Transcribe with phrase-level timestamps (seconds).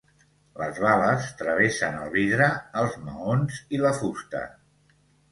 [0.59, 2.47] Les bales travessen el vidre,
[2.83, 4.41] els maons i la fusta.